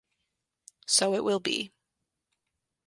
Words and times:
So 0.87 1.13
it 1.13 1.23
will 1.23 1.39
be. 1.39 1.71